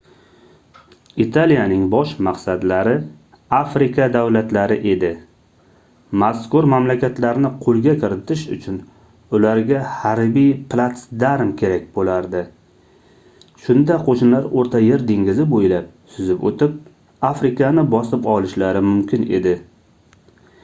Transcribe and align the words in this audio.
italiyaning 1.23 1.81
bosh 1.95 2.13
maqsadlari 2.27 2.93
afrika 3.57 4.07
davlatlari 4.15 4.77
edi 4.93 5.11
mazkur 6.23 6.67
mamlakatlarni 6.71 7.51
qoʻlga 7.67 7.93
kiritish 8.05 8.45
uchun 8.57 8.79
ularga 9.41 9.83
harbiy 9.99 10.49
platsdarm 10.73 11.53
kerak 11.61 11.85
boʻlardi 11.99 12.43
shunda 13.67 13.99
qoʻshinlar 14.11 14.49
oʻrta 14.63 14.83
yer 14.87 15.05
dengizi 15.13 15.47
boʻylab 15.55 15.93
suzib 16.17 16.49
oʻtib 16.53 16.75
afrikani 17.33 17.87
bosib 17.95 18.29
olishlari 18.37 18.83
mumkin 18.91 19.31
edi 19.41 19.55